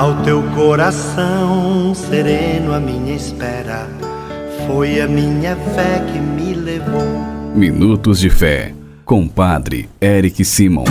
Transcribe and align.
Ao 0.00 0.22
teu 0.22 0.42
coração 0.54 1.94
sereno, 1.94 2.72
a 2.72 2.80
minha 2.80 3.14
espera 3.14 3.86
foi 4.66 4.98
a 4.98 5.06
minha 5.06 5.54
fé 5.54 6.02
que 6.10 6.18
me 6.18 6.54
levou. 6.54 7.04
Minutos 7.54 8.18
de 8.18 8.30
Fé, 8.30 8.74
com 9.04 9.28
Padre 9.28 9.90
Eric 10.00 10.42
Simon. 10.42 10.86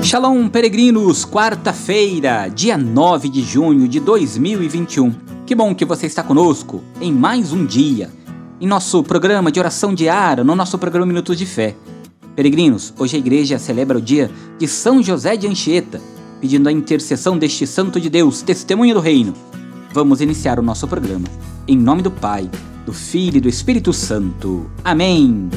Shalom, 0.00 0.48
peregrinos! 0.48 1.24
Quarta-feira, 1.24 2.46
dia 2.46 2.78
9 2.78 3.28
de 3.28 3.42
junho 3.42 3.88
de 3.88 3.98
2021. 3.98 5.12
Que 5.44 5.56
bom 5.56 5.74
que 5.74 5.84
você 5.84 6.06
está 6.06 6.22
conosco 6.22 6.84
em 7.00 7.12
mais 7.12 7.52
um 7.52 7.66
dia, 7.66 8.10
em 8.60 8.66
nosso 8.68 9.02
programa 9.02 9.50
de 9.50 9.58
oração 9.58 9.92
diária, 9.92 10.44
no 10.44 10.54
nosso 10.54 10.78
programa 10.78 11.06
Minutos 11.06 11.36
de 11.36 11.46
Fé. 11.46 11.74
Peregrinos, 12.34 12.94
hoje 12.98 13.16
a 13.16 13.18
igreja 13.18 13.58
celebra 13.58 13.98
o 13.98 14.00
dia 14.00 14.30
de 14.58 14.66
São 14.66 15.02
José 15.02 15.36
de 15.36 15.46
Anchieta, 15.46 16.00
pedindo 16.40 16.68
a 16.68 16.72
intercessão 16.72 17.36
deste 17.36 17.66
santo 17.66 18.00
de 18.00 18.08
Deus, 18.08 18.40
testemunha 18.40 18.94
do 18.94 19.00
reino. 19.00 19.34
Vamos 19.92 20.22
iniciar 20.22 20.58
o 20.58 20.62
nosso 20.62 20.88
programa. 20.88 21.26
Em 21.68 21.76
nome 21.76 22.00
do 22.00 22.10
Pai, 22.10 22.50
do 22.86 22.92
Filho 22.92 23.36
e 23.36 23.40
do 23.40 23.48
Espírito 23.50 23.92
Santo. 23.92 24.70
Amém. 24.82 25.50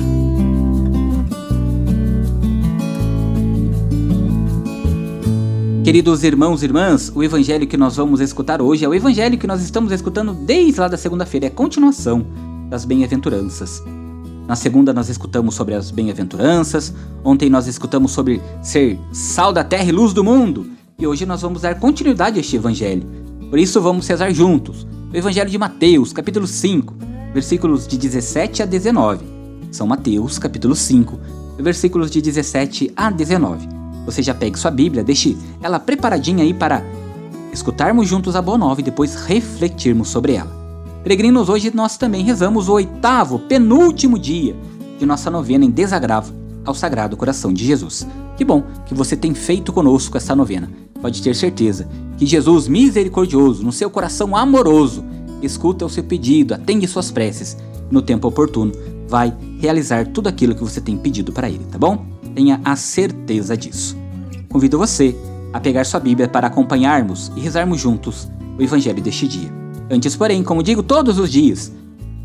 Queridos 5.86 6.24
irmãos 6.26 6.62
e 6.62 6.66
irmãs, 6.66 7.10
o 7.16 7.24
evangelho 7.24 7.68
que 7.68 7.78
nós 7.78 7.96
vamos 7.96 8.20
escutar 8.20 8.62
hoje 8.62 8.84
é 8.84 8.90
o 8.90 8.94
evangelho 8.94 9.38
que 9.38 9.48
nós 9.48 9.62
estamos 9.62 9.94
escutando 9.94 10.34
desde 10.34 10.80
lá 10.82 10.90
da 10.90 10.98
segunda-feira, 10.98 11.46
é 11.46 11.50
a 11.50 11.52
continuação 11.52 12.26
das 12.70 12.84
bem-aventuranças. 12.84 13.82
Na 14.48 14.56
segunda 14.56 14.94
nós 14.94 15.10
escutamos 15.10 15.56
sobre 15.56 15.74
as 15.74 15.90
bem-aventuranças, 15.90 16.94
ontem 17.24 17.50
nós 17.50 17.66
escutamos 17.66 18.12
sobre 18.12 18.40
ser 18.62 19.00
sal 19.12 19.52
da 19.52 19.64
terra 19.64 19.86
e 19.86 19.92
luz 19.92 20.14
do 20.14 20.24
mundo, 20.24 20.68
e 21.00 21.08
hoje 21.08 21.26
nós 21.26 21.42
vamos 21.42 21.64
dar 21.64 21.80
continuidade 21.80 22.38
a 22.38 22.42
este 22.42 22.56
evangelho. 22.56 23.04
Por 23.50 23.58
isso 23.58 23.82
vamos 23.82 24.08
rezar 24.08 24.32
juntos 24.32 24.86
o 25.12 25.18
evangelho 25.18 25.50
de 25.50 25.58
Mateus, 25.58 26.14
capítulo 26.14 26.46
5, 26.46 26.94
versículos 27.34 27.88
de 27.88 27.98
17 27.98 28.62
a 28.62 28.66
19. 28.66 29.26
São 29.72 29.88
Mateus, 29.88 30.38
capítulo 30.38 30.76
5, 30.76 31.20
versículos 31.58 32.12
de 32.12 32.22
17 32.22 32.92
a 32.96 33.10
19. 33.10 33.68
Você 34.06 34.22
já 34.22 34.36
pegue 34.36 34.60
sua 34.60 34.70
Bíblia, 34.70 35.04
deixe 35.04 35.36
ela 35.62 35.80
preparadinha 35.80 36.44
aí 36.44 36.54
para 36.54 36.84
escutarmos 37.52 38.08
juntos 38.08 38.36
a 38.36 38.42
Boa 38.42 38.58
Nova 38.58 38.80
e 38.80 38.84
depois 38.84 39.16
refletirmos 39.16 40.10
sobre 40.10 40.34
ela. 40.34 40.65
Peregrinos, 41.06 41.50
hoje 41.50 41.72
nós 41.72 41.98
também 41.98 42.24
rezamos 42.24 42.68
o 42.68 42.74
oitavo, 42.74 43.38
penúltimo 43.38 44.18
dia 44.18 44.56
de 44.98 45.06
nossa 45.06 45.30
novena 45.30 45.64
em 45.64 45.70
desagravo 45.70 46.34
ao 46.66 46.74
Sagrado 46.74 47.16
Coração 47.16 47.54
de 47.54 47.64
Jesus. 47.64 48.08
Que 48.36 48.44
bom 48.44 48.64
que 48.88 48.96
você 48.96 49.16
tem 49.16 49.32
feito 49.36 49.72
conosco 49.72 50.18
essa 50.18 50.36
novena. 50.36 50.68
Pode 51.00 51.22
ter 51.22 51.36
certeza 51.36 51.88
que 52.18 52.26
Jesus 52.26 52.68
misericordioso, 52.68 53.64
no 53.64 53.72
seu 53.72 53.88
coração 53.88 54.36
amoroso, 54.36 55.06
escuta 55.44 55.86
o 55.86 55.90
seu 55.92 56.04
pedido, 56.04 56.56
atende 56.56 56.88
suas 56.88 57.12
preces 57.12 57.56
no 57.92 58.02
tempo 58.02 58.28
oportuno 58.28 58.72
vai 59.08 59.32
realizar 59.60 60.08
tudo 60.08 60.28
aquilo 60.28 60.56
que 60.56 60.64
você 60.64 60.82
tem 60.82 60.98
pedido 60.98 61.32
para 61.32 61.48
ele, 61.48 61.64
tá 61.72 61.78
bom? 61.78 62.04
Tenha 62.34 62.60
a 62.66 62.76
certeza 62.76 63.56
disso. 63.56 63.96
Convido 64.50 64.80
você 64.80 65.16
a 65.54 65.60
pegar 65.60 65.86
sua 65.86 66.00
Bíblia 66.00 66.28
para 66.28 66.48
acompanharmos 66.48 67.32
e 67.36 67.42
rezarmos 67.42 67.80
juntos 67.80 68.28
o 68.58 68.64
Evangelho 68.64 69.04
deste 69.04 69.28
dia. 69.28 69.65
Antes, 69.90 70.16
porém, 70.16 70.44
como 70.44 70.64
digo 70.64 70.82
todos 70.82 71.20
os 71.20 71.32
dias, 71.32 71.72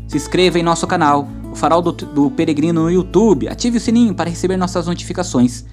se 0.07 0.17
inscreva 0.17 0.57
em 0.57 0.63
nosso 0.63 0.87
canal, 0.87 1.27
o 1.51 1.55
Farol 1.55 1.81
do, 1.81 1.91
do 1.91 2.31
Peregrino 2.31 2.83
no 2.83 2.91
YouTube, 2.91 3.47
ative 3.47 3.77
o 3.77 3.81
sininho 3.81 4.15
para 4.15 4.29
receber 4.29 4.57
nossas 4.57 4.87
notificações. 4.87 5.65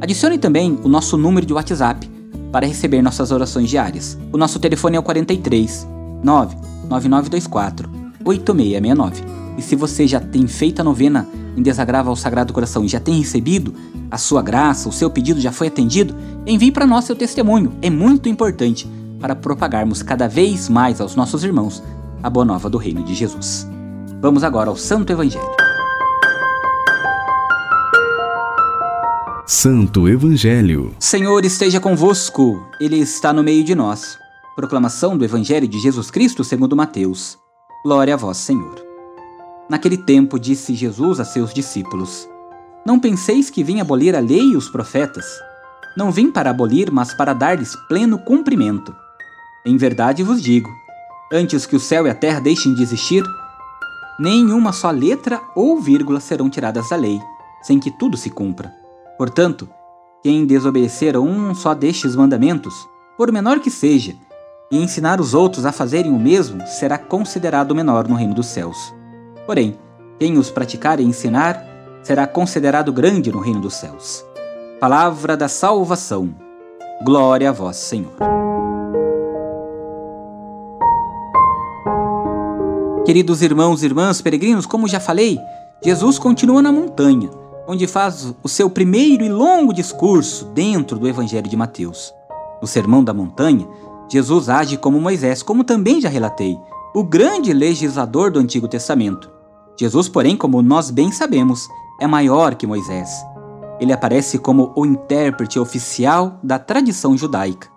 Adicione 0.00 0.38
também 0.38 0.78
o 0.84 0.88
nosso 0.88 1.16
número 1.16 1.44
de 1.44 1.52
WhatsApp 1.52 2.08
para 2.52 2.66
receber 2.66 3.02
nossas 3.02 3.32
orações 3.32 3.68
diárias. 3.68 4.16
O 4.32 4.38
nosso 4.38 4.58
telefone 4.58 4.96
é 4.96 5.00
o 5.00 5.02
43 5.02 5.86
99924 6.22 7.90
8669. 8.24 9.22
E 9.58 9.62
se 9.62 9.74
você 9.74 10.06
já 10.06 10.20
tem 10.20 10.46
feito 10.46 10.80
a 10.80 10.84
novena 10.84 11.26
em 11.56 11.62
desagravo 11.62 12.10
ao 12.10 12.16
Sagrado 12.16 12.52
Coração 12.52 12.84
e 12.84 12.88
já 12.88 13.00
tem 13.00 13.18
recebido 13.18 13.74
a 14.08 14.16
sua 14.16 14.40
graça, 14.40 14.88
o 14.88 14.92
seu 14.92 15.10
pedido 15.10 15.40
já 15.40 15.50
foi 15.50 15.66
atendido, 15.66 16.14
envie 16.46 16.70
para 16.70 16.86
nós 16.86 17.04
seu 17.04 17.16
testemunho. 17.16 17.72
É 17.82 17.90
muito 17.90 18.28
importante 18.28 18.88
para 19.20 19.36
propagarmos 19.36 20.02
cada 20.02 20.28
vez 20.28 20.68
mais 20.68 21.00
aos 21.00 21.14
nossos 21.14 21.44
irmãos 21.44 21.82
a 22.22 22.30
boa 22.30 22.44
nova 22.44 22.68
do 22.68 22.78
reino 22.78 23.02
de 23.02 23.14
Jesus. 23.14 23.66
Vamos 24.20 24.42
agora 24.42 24.70
ao 24.70 24.76
Santo 24.76 25.12
Evangelho. 25.12 25.48
Santo 29.46 30.08
Evangelho. 30.08 30.94
Senhor 30.98 31.44
esteja 31.44 31.80
convosco, 31.80 32.62
Ele 32.80 32.98
está 32.98 33.32
no 33.32 33.42
meio 33.42 33.64
de 33.64 33.74
nós. 33.74 34.18
Proclamação 34.54 35.16
do 35.16 35.24
Evangelho 35.24 35.66
de 35.66 35.78
Jesus 35.78 36.10
Cristo 36.10 36.44
segundo 36.44 36.76
Mateus. 36.76 37.38
Glória 37.84 38.14
a 38.14 38.16
vós, 38.16 38.36
Senhor. 38.36 38.74
Naquele 39.70 39.96
tempo 39.96 40.38
disse 40.38 40.74
Jesus 40.74 41.20
a 41.20 41.24
seus 41.24 41.54
discípulos: 41.54 42.28
Não 42.84 42.98
penseis 42.98 43.48
que 43.48 43.62
vim 43.62 43.80
abolir 43.80 44.16
a 44.16 44.20
lei 44.20 44.52
e 44.52 44.56
os 44.56 44.68
profetas. 44.68 45.24
Não 45.96 46.10
vim 46.10 46.30
para 46.30 46.50
abolir, 46.50 46.90
mas 46.90 47.14
para 47.14 47.32
dar-lhes 47.32 47.74
pleno 47.88 48.18
cumprimento. 48.18 48.94
Em 49.64 49.76
verdade 49.76 50.22
vos 50.22 50.40
digo: 50.40 50.70
antes 51.32 51.66
que 51.66 51.76
o 51.76 51.80
céu 51.80 52.06
e 52.06 52.10
a 52.10 52.14
terra 52.14 52.40
deixem 52.40 52.74
de 52.74 52.82
existir, 52.82 53.24
nenhuma 54.18 54.72
só 54.72 54.90
letra 54.90 55.40
ou 55.54 55.80
vírgula 55.80 56.20
serão 56.20 56.48
tiradas 56.48 56.88
da 56.90 56.96
lei, 56.96 57.20
sem 57.62 57.78
que 57.78 57.90
tudo 57.90 58.16
se 58.16 58.30
cumpra. 58.30 58.72
Portanto, 59.16 59.68
quem 60.22 60.46
desobedecer 60.46 61.16
a 61.16 61.20
um 61.20 61.54
só 61.54 61.74
destes 61.74 62.16
mandamentos, 62.16 62.88
por 63.16 63.32
menor 63.32 63.60
que 63.60 63.70
seja, 63.70 64.14
e 64.70 64.82
ensinar 64.82 65.20
os 65.20 65.34
outros 65.34 65.64
a 65.64 65.72
fazerem 65.72 66.12
o 66.12 66.18
mesmo, 66.18 66.66
será 66.66 66.98
considerado 66.98 67.74
menor 67.74 68.06
no 68.06 68.14
reino 68.14 68.34
dos 68.34 68.46
céus. 68.46 68.94
Porém, 69.46 69.78
quem 70.18 70.36
os 70.36 70.50
praticar 70.50 71.00
e 71.00 71.04
ensinar, 71.04 71.64
será 72.02 72.26
considerado 72.26 72.92
grande 72.92 73.32
no 73.32 73.40
reino 73.40 73.60
dos 73.60 73.74
céus. 73.74 74.24
Palavra 74.80 75.36
da 75.36 75.48
salvação. 75.48 76.34
Glória 77.02 77.50
a 77.50 77.52
vós, 77.52 77.76
Senhor. 77.76 78.47
Queridos 83.08 83.40
irmãos 83.40 83.82
e 83.82 83.86
irmãs 83.86 84.20
peregrinos, 84.20 84.66
como 84.66 84.86
já 84.86 85.00
falei, 85.00 85.40
Jesus 85.82 86.18
continua 86.18 86.60
na 86.60 86.70
montanha, 86.70 87.30
onde 87.66 87.86
faz 87.86 88.34
o 88.42 88.48
seu 88.50 88.68
primeiro 88.68 89.24
e 89.24 89.30
longo 89.30 89.72
discurso 89.72 90.44
dentro 90.52 90.98
do 90.98 91.08
Evangelho 91.08 91.48
de 91.48 91.56
Mateus. 91.56 92.12
No 92.60 92.68
Sermão 92.68 93.02
da 93.02 93.14
Montanha, 93.14 93.66
Jesus 94.10 94.50
age 94.50 94.76
como 94.76 95.00
Moisés, 95.00 95.42
como 95.42 95.64
também 95.64 96.02
já 96.02 96.10
relatei, 96.10 96.54
o 96.94 97.02
grande 97.02 97.50
legislador 97.50 98.30
do 98.30 98.40
Antigo 98.40 98.68
Testamento. 98.68 99.30
Jesus, 99.80 100.06
porém, 100.06 100.36
como 100.36 100.60
nós 100.60 100.90
bem 100.90 101.10
sabemos, 101.10 101.66
é 101.98 102.06
maior 102.06 102.56
que 102.56 102.66
Moisés. 102.66 103.08
Ele 103.80 103.94
aparece 103.94 104.38
como 104.38 104.70
o 104.76 104.84
intérprete 104.84 105.58
oficial 105.58 106.38
da 106.42 106.58
tradição 106.58 107.16
judaica, 107.16 107.68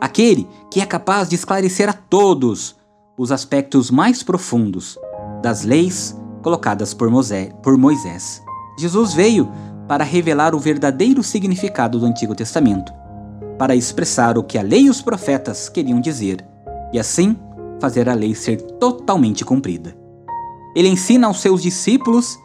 aquele 0.00 0.48
que 0.68 0.80
é 0.80 0.86
capaz 0.86 1.28
de 1.28 1.36
esclarecer 1.36 1.88
a 1.88 1.92
todos 1.92 2.81
os 3.16 3.30
aspectos 3.30 3.90
mais 3.90 4.22
profundos 4.22 4.98
das 5.42 5.62
leis 5.64 6.16
colocadas 6.42 6.94
por 6.94 7.10
Moisés. 7.78 8.42
Jesus 8.78 9.12
veio 9.12 9.48
para 9.86 10.04
revelar 10.04 10.54
o 10.54 10.58
verdadeiro 10.58 11.22
significado 11.22 11.98
do 11.98 12.06
Antigo 12.06 12.34
Testamento, 12.34 12.92
para 13.58 13.76
expressar 13.76 14.38
o 14.38 14.42
que 14.42 14.56
a 14.56 14.62
lei 14.62 14.82
e 14.82 14.90
os 14.90 15.02
profetas 15.02 15.68
queriam 15.68 16.00
dizer, 16.00 16.44
e 16.92 16.98
assim 16.98 17.36
fazer 17.80 18.08
a 18.08 18.14
lei 18.14 18.34
ser 18.34 18.60
totalmente 18.78 19.44
cumprida. 19.44 19.94
Ele 20.74 20.88
ensina 20.88 21.26
aos 21.26 21.40
seus 21.40 21.62
discípulos 21.62 22.38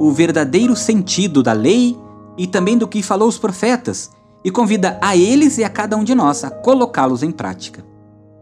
o 0.00 0.10
verdadeiro 0.10 0.74
sentido 0.74 1.42
da 1.42 1.52
lei 1.52 1.96
e 2.36 2.46
também 2.46 2.76
do 2.76 2.88
que 2.88 3.02
falou 3.02 3.28
os 3.28 3.38
profetas, 3.38 4.10
e 4.44 4.50
convida 4.50 4.98
a 5.00 5.16
eles 5.16 5.58
e 5.58 5.64
a 5.64 5.68
cada 5.68 5.96
um 5.96 6.04
de 6.04 6.14
nós 6.14 6.44
a 6.44 6.50
colocá-los 6.50 7.22
em 7.22 7.30
prática. 7.30 7.84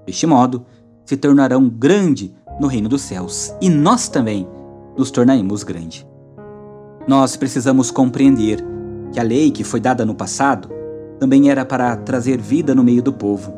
Deste 0.07 0.27
modo, 0.27 0.67
se 1.05 1.17
tornarão 1.17 1.69
grande 1.69 2.35
no 2.61 2.67
reino 2.67 2.89
dos 2.89 3.03
céus, 3.03 3.55
e 3.61 3.69
nós 3.69 4.09
também 4.09 4.49
nos 4.97 5.11
tornaremos 5.11 5.63
grande. 5.63 6.07
Nós 7.07 7.37
precisamos 7.37 7.91
compreender 7.91 8.65
que 9.13 9.21
a 9.21 9.23
lei 9.23 9.51
que 9.51 9.63
foi 9.63 9.81
dada 9.81 10.05
no 10.05 10.15
passado 10.15 10.71
também 11.19 11.51
era 11.51 11.65
para 11.65 11.97
trazer 11.97 12.41
vida 12.41 12.75
no 12.75 12.83
meio 12.83 13.03
do 13.03 13.13
povo. 13.13 13.53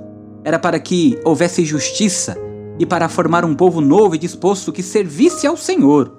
Era 0.44 0.58
para 0.58 0.78
que 0.78 1.19
houvesse 1.25 1.64
justiça 1.64 2.37
e 2.78 2.84
para 2.84 3.08
formar 3.08 3.44
um 3.44 3.54
povo 3.54 3.81
novo 3.81 4.14
e 4.14 4.19
disposto 4.19 4.72
que 4.72 4.82
servisse 4.82 5.46
ao 5.46 5.56
Senhor. 5.56 6.16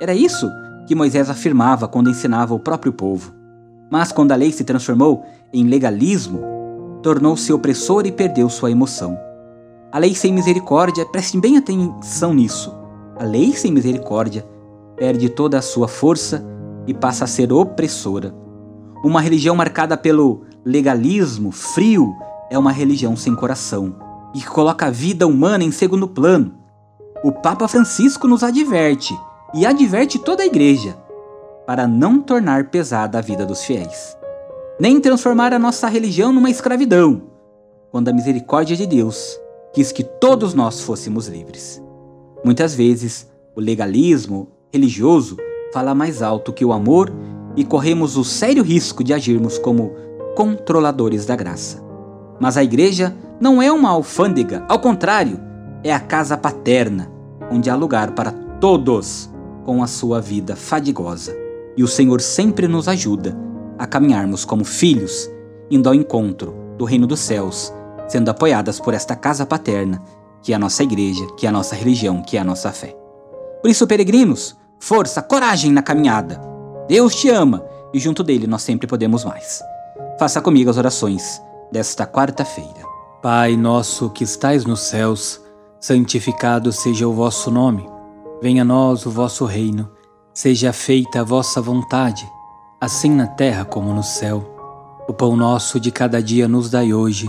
Era 0.00 0.14
isso 0.14 0.48
que 0.86 0.94
Moisés 0.94 1.28
afirmava 1.28 1.88
quando 1.88 2.10
ensinava 2.10 2.54
o 2.54 2.60
próprio 2.60 2.92
povo. 2.92 3.34
Mas 3.90 4.12
quando 4.12 4.32
a 4.32 4.36
lei 4.36 4.52
se 4.52 4.64
transformou 4.64 5.24
em 5.52 5.66
legalismo, 5.66 6.40
tornou-se 7.02 7.52
opressor 7.52 8.06
e 8.06 8.12
perdeu 8.12 8.48
sua 8.48 8.70
emoção. 8.70 9.18
A 9.92 9.98
lei 9.98 10.14
sem 10.14 10.32
misericórdia, 10.32 11.04
prestem 11.04 11.40
bem 11.40 11.56
atenção 11.56 12.32
nisso. 12.32 12.72
A 13.18 13.24
lei 13.24 13.52
sem 13.54 13.72
misericórdia 13.72 14.48
perde 14.96 15.28
toda 15.28 15.58
a 15.58 15.62
sua 15.62 15.88
força 15.88 16.46
e 16.86 16.94
passa 16.94 17.24
a 17.24 17.26
ser 17.26 17.52
opressora. 17.52 18.32
Uma 19.02 19.20
religião 19.20 19.56
marcada 19.56 19.96
pelo 19.96 20.42
legalismo 20.64 21.50
frio 21.50 22.14
é 22.50 22.56
uma 22.56 22.70
religião 22.70 23.16
sem 23.16 23.34
coração 23.34 23.96
e 24.32 24.38
que 24.38 24.46
coloca 24.46 24.86
a 24.86 24.90
vida 24.90 25.26
humana 25.26 25.64
em 25.64 25.72
segundo 25.72 26.06
plano. 26.06 26.54
O 27.24 27.32
Papa 27.32 27.66
Francisco 27.66 28.28
nos 28.28 28.44
adverte 28.44 29.18
e 29.52 29.66
adverte 29.66 30.20
toda 30.20 30.44
a 30.44 30.46
Igreja 30.46 30.96
para 31.66 31.88
não 31.88 32.20
tornar 32.20 32.70
pesada 32.70 33.18
a 33.18 33.20
vida 33.20 33.44
dos 33.44 33.64
fiéis, 33.64 34.16
nem 34.78 35.00
transformar 35.00 35.52
a 35.52 35.58
nossa 35.58 35.88
religião 35.88 36.32
numa 36.32 36.48
escravidão, 36.48 37.22
quando 37.90 38.08
a 38.08 38.12
misericórdia 38.12 38.76
de 38.76 38.86
Deus 38.86 39.36
quis 39.72 39.92
que 39.92 40.02
todos 40.02 40.54
nós 40.54 40.80
fôssemos 40.80 41.28
livres. 41.28 41.82
Muitas 42.44 42.74
vezes, 42.74 43.28
o 43.54 43.60
legalismo 43.60 44.48
religioso 44.72 45.36
fala 45.72 45.94
mais 45.94 46.22
alto 46.22 46.52
que 46.52 46.64
o 46.64 46.72
amor 46.72 47.12
e 47.56 47.64
corremos 47.64 48.16
o 48.16 48.24
sério 48.24 48.62
risco 48.62 49.04
de 49.04 49.12
agirmos 49.12 49.58
como 49.58 49.92
controladores 50.36 51.26
da 51.26 51.36
graça. 51.36 51.82
Mas 52.40 52.56
a 52.56 52.64
igreja 52.64 53.14
não 53.40 53.60
é 53.60 53.70
uma 53.70 53.90
alfândega, 53.90 54.64
ao 54.68 54.78
contrário, 54.78 55.40
é 55.84 55.92
a 55.92 56.00
casa 56.00 56.36
paterna, 56.36 57.10
onde 57.50 57.68
há 57.68 57.74
lugar 57.74 58.12
para 58.12 58.32
todos 58.60 59.30
com 59.64 59.82
a 59.82 59.86
sua 59.86 60.20
vida 60.20 60.56
fadigosa. 60.56 61.36
E 61.76 61.82
o 61.82 61.88
Senhor 61.88 62.20
sempre 62.20 62.66
nos 62.66 62.88
ajuda 62.88 63.36
a 63.78 63.86
caminharmos 63.86 64.44
como 64.44 64.64
filhos, 64.64 65.30
indo 65.70 65.88
ao 65.88 65.94
encontro 65.94 66.54
do 66.76 66.84
reino 66.84 67.06
dos 67.06 67.20
céus, 67.20 67.72
sendo 68.10 68.28
apoiadas 68.28 68.80
por 68.80 68.92
esta 68.92 69.14
casa 69.14 69.46
paterna, 69.46 70.02
que 70.42 70.52
é 70.52 70.56
a 70.56 70.58
nossa 70.58 70.82
igreja, 70.82 71.24
que 71.36 71.46
é 71.46 71.48
a 71.48 71.52
nossa 71.52 71.76
religião, 71.76 72.20
que 72.22 72.36
é 72.36 72.40
a 72.40 72.44
nossa 72.44 72.72
fé. 72.72 72.96
Por 73.62 73.70
isso, 73.70 73.86
peregrinos, 73.86 74.56
força, 74.80 75.22
coragem 75.22 75.70
na 75.70 75.80
caminhada. 75.80 76.40
Deus 76.88 77.14
te 77.14 77.28
ama 77.28 77.64
e 77.94 78.00
junto 78.00 78.24
dele 78.24 78.48
nós 78.48 78.62
sempre 78.62 78.88
podemos 78.88 79.24
mais. 79.24 79.62
Faça 80.18 80.40
comigo 80.40 80.68
as 80.68 80.76
orações 80.76 81.40
desta 81.70 82.04
quarta-feira. 82.04 82.80
Pai 83.22 83.56
nosso 83.56 84.10
que 84.10 84.24
estais 84.24 84.64
nos 84.64 84.80
céus, 84.80 85.40
santificado 85.78 86.72
seja 86.72 87.06
o 87.06 87.12
vosso 87.12 87.48
nome. 87.48 87.88
Venha 88.42 88.62
a 88.62 88.64
nós 88.64 89.06
o 89.06 89.10
vosso 89.10 89.44
reino. 89.44 89.88
Seja 90.34 90.72
feita 90.72 91.20
a 91.20 91.24
vossa 91.24 91.60
vontade, 91.60 92.26
assim 92.80 93.10
na 93.10 93.26
terra 93.26 93.64
como 93.64 93.92
no 93.92 94.02
céu. 94.02 94.56
O 95.06 95.12
pão 95.12 95.36
nosso 95.36 95.78
de 95.78 95.92
cada 95.92 96.22
dia 96.22 96.48
nos 96.48 96.70
dai 96.70 96.92
hoje. 96.92 97.28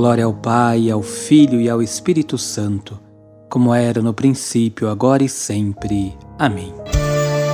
Glória 0.00 0.24
ao 0.24 0.32
Pai, 0.32 0.90
ao 0.90 1.02
Filho 1.02 1.60
e 1.60 1.68
ao 1.68 1.82
Espírito 1.82 2.38
Santo, 2.38 2.98
como 3.50 3.74
era 3.74 4.00
no 4.00 4.14
princípio, 4.14 4.88
agora 4.88 5.22
e 5.22 5.28
sempre. 5.28 6.16
Amém. 6.38 6.72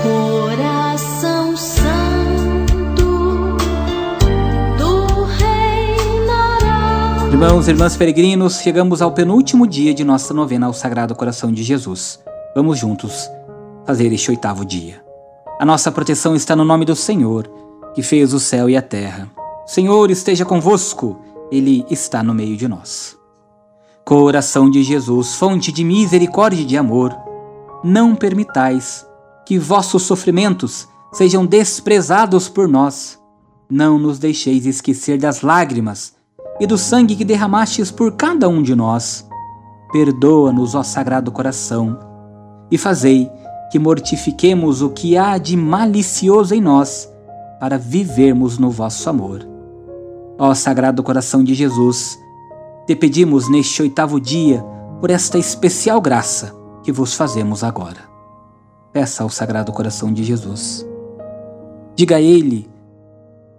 Coração 0.00 1.56
Santo 1.56 3.02
do 4.78 5.24
Rei. 5.24 5.96
Irmãos 7.32 7.66
e 7.66 7.72
irmãs 7.72 7.96
peregrinos, 7.96 8.60
chegamos 8.60 9.02
ao 9.02 9.10
penúltimo 9.10 9.66
dia 9.66 9.92
de 9.92 10.04
nossa 10.04 10.32
novena 10.32 10.66
ao 10.66 10.72
Sagrado 10.72 11.16
Coração 11.16 11.50
de 11.50 11.64
Jesus. 11.64 12.20
Vamos 12.54 12.78
juntos 12.78 13.28
fazer 13.84 14.12
este 14.12 14.30
oitavo 14.30 14.64
dia. 14.64 15.02
A 15.58 15.66
nossa 15.66 15.90
proteção 15.90 16.36
está 16.36 16.54
no 16.54 16.64
nome 16.64 16.84
do 16.84 16.94
Senhor, 16.94 17.50
que 17.92 18.02
fez 18.02 18.32
o 18.32 18.38
céu 18.38 18.70
e 18.70 18.76
a 18.76 18.82
terra. 18.82 19.28
Senhor 19.66 20.12
esteja 20.12 20.44
convosco, 20.44 21.25
Ele 21.50 21.84
está 21.90 22.22
no 22.22 22.34
meio 22.34 22.56
de 22.56 22.66
nós. 22.66 23.16
Coração 24.04 24.70
de 24.70 24.82
Jesus, 24.82 25.34
fonte 25.34 25.72
de 25.72 25.82
misericórdia 25.84 26.62
e 26.62 26.64
de 26.64 26.76
amor, 26.76 27.16
não 27.82 28.14
permitais 28.14 29.06
que 29.44 29.58
vossos 29.58 30.02
sofrimentos 30.02 30.88
sejam 31.12 31.46
desprezados 31.46 32.48
por 32.48 32.68
nós. 32.68 33.18
Não 33.68 33.98
nos 33.98 34.18
deixeis 34.18 34.66
esquecer 34.66 35.18
das 35.18 35.40
lágrimas 35.40 36.14
e 36.60 36.66
do 36.66 36.78
sangue 36.78 37.16
que 37.16 37.24
derramastes 37.24 37.90
por 37.90 38.12
cada 38.12 38.48
um 38.48 38.62
de 38.62 38.74
nós. 38.74 39.26
Perdoa-nos, 39.92 40.74
ó 40.74 40.82
Sagrado 40.82 41.30
Coração, 41.32 41.98
e 42.70 42.76
fazei 42.76 43.30
que 43.70 43.78
mortifiquemos 43.78 44.82
o 44.82 44.90
que 44.90 45.16
há 45.16 45.38
de 45.38 45.56
malicioso 45.56 46.54
em 46.54 46.60
nós, 46.60 47.08
para 47.58 47.78
vivermos 47.78 48.58
no 48.58 48.70
vosso 48.70 49.08
amor. 49.08 49.55
Ó 50.38 50.54
Sagrado 50.54 51.02
Coração 51.02 51.42
de 51.42 51.54
Jesus, 51.54 52.18
te 52.86 52.94
pedimos 52.94 53.48
neste 53.48 53.80
oitavo 53.80 54.20
dia 54.20 54.62
por 55.00 55.10
esta 55.10 55.38
especial 55.38 55.98
graça 55.98 56.54
que 56.82 56.92
vos 56.92 57.14
fazemos 57.14 57.64
agora. 57.64 57.96
Peça 58.92 59.22
ao 59.22 59.30
Sagrado 59.30 59.72
Coração 59.72 60.12
de 60.12 60.22
Jesus. 60.22 60.86
Diga 61.94 62.16
a 62.16 62.20
Ele 62.20 62.68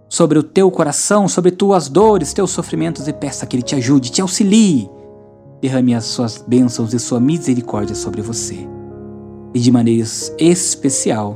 sobre 0.08 0.38
o 0.38 0.44
teu 0.44 0.70
coração, 0.70 1.28
sobre 1.28 1.50
tuas 1.50 1.90
dores, 1.90 2.32
teus 2.32 2.52
sofrimentos 2.52 3.08
e 3.08 3.14
peça 3.14 3.48
que 3.48 3.56
Ele 3.56 3.64
te 3.64 3.76
ajude, 3.76 4.12
te 4.12 4.22
auxilie. 4.22 4.88
Derrame 5.60 5.96
as 5.96 6.06
suas 6.06 6.44
bênçãos 6.48 6.94
e 6.94 7.00
sua 7.00 7.20
misericórdia 7.20 7.96
sobre 7.96 8.22
você 8.22 8.68
e 9.52 9.60
de 9.60 9.72
maneira 9.72 10.08
especial 10.38 11.36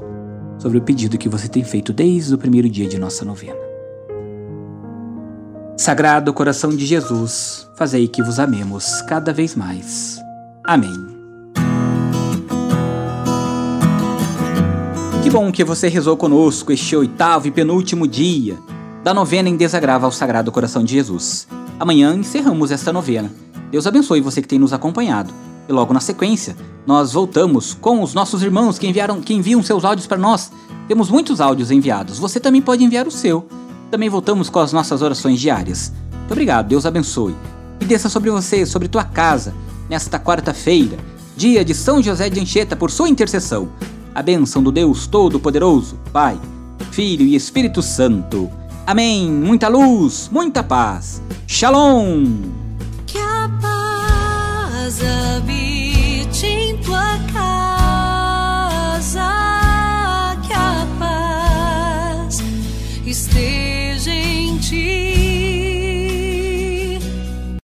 sobre 0.60 0.78
o 0.78 0.82
pedido 0.82 1.18
que 1.18 1.28
você 1.28 1.48
tem 1.48 1.64
feito 1.64 1.92
desde 1.92 2.36
o 2.36 2.38
primeiro 2.38 2.70
dia 2.70 2.88
de 2.88 3.00
nossa 3.00 3.26
novena. 3.26 3.71
Sagrado 5.82 6.32
coração 6.32 6.70
de 6.70 6.86
Jesus, 6.86 7.68
fazei 7.74 8.08
que 8.08 8.22
vos 8.22 8.38
amemos 8.38 9.02
cada 9.08 9.34
vez 9.34 9.56
mais. 9.56 10.22
Amém. 10.64 10.94
Que 15.24 15.30
bom 15.32 15.52
que 15.52 15.64
você 15.64 15.88
rezou 15.88 16.16
conosco 16.16 16.72
este 16.72 16.96
oitavo 16.96 17.48
e 17.48 17.52
penúltimo 17.52 18.08
dia 18.08 18.60
da 19.04 19.12
novena 19.12 19.50
em 19.50 19.58
desagrava 19.58 20.06
ao 20.06 20.12
Sagrado 20.12 20.52
Coração 20.52 20.84
de 20.84 20.94
Jesus. 20.94 21.48
Amanhã 21.80 22.14
encerramos 22.14 22.70
esta 22.70 22.94
novena. 22.94 23.34
Deus 23.72 23.88
abençoe 23.88 24.22
você 24.22 24.40
que 24.40 24.48
tem 24.48 24.60
nos 24.60 24.74
acompanhado. 24.74 25.34
E 25.68 25.74
logo 25.74 25.96
na 25.96 26.00
sequência, 26.00 26.56
nós 26.86 27.14
voltamos 27.14 27.74
com 27.74 28.04
os 28.04 28.14
nossos 28.14 28.44
irmãos 28.44 28.78
que 28.78 28.86
enviaram, 28.86 29.20
que 29.20 29.34
enviam 29.34 29.64
seus 29.64 29.84
áudios 29.84 30.06
para 30.06 30.20
nós. 30.20 30.52
Temos 30.88 31.10
muitos 31.10 31.42
áudios 31.42 31.72
enviados. 31.72 32.20
Você 32.20 32.40
também 32.40 32.62
pode 32.62 32.84
enviar 32.84 33.08
o 33.08 33.12
seu. 33.12 33.48
Também 33.92 34.08
voltamos 34.08 34.50
com 34.50 34.60
as 34.60 34.72
nossas 34.72 35.02
orações 35.02 35.38
diárias. 35.38 35.92
Muito 36.20 36.32
obrigado, 36.32 36.70
Deus 36.70 36.86
abençoe. 36.86 37.36
E 37.82 37.84
desça 37.84 38.08
sobre 38.08 38.32
você, 38.32 38.66
sobre 38.66 38.88
tua 38.88 39.04
casa, 39.04 39.54
nesta 39.90 40.18
quarta-feira, 40.18 40.98
dia 41.36 41.66
de 41.66 41.76
São 41.76 42.02
José 42.02 42.30
de 42.30 42.40
Anchieta, 42.40 42.74
por 42.74 42.90
sua 42.90 43.10
intercessão. 43.10 43.68
A 44.16 44.22
bênção 44.22 44.64
do 44.64 44.72
Deus 44.72 45.08
Todo-Poderoso, 45.08 46.00
Pai, 46.14 46.40
Filho 46.92 47.26
e 47.26 47.36
Espírito 47.36 47.82
Santo. 47.82 48.50
Amém. 48.88 49.30
Muita 49.30 49.68
luz, 49.68 50.30
muita 50.32 50.64
paz. 50.64 51.22
Shalom. 51.46 52.28
Que 53.06 53.18
a 53.18 53.52
paz 53.62 55.02
habite 55.02 56.46
em 56.46 56.78
tua 56.78 57.18
casa, 57.34 59.20
que 60.48 60.54
a 60.54 60.88
paz 60.98 62.42
esteja 63.06 63.81
ti. 64.62 65.21